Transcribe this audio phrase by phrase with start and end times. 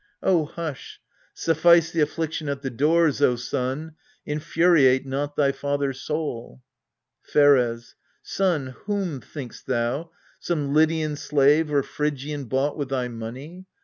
[0.23, 0.99] Oh, hush!
[1.35, 3.91] Suffice the affliction at the doors, O son,
[4.25, 6.63] infuriate not thy father's soul.
[7.21, 7.93] Pheres.
[8.23, 10.09] Son, whom, thinkst thou
[10.39, 13.67] some Lydian slave or Phrygian Bought with thy money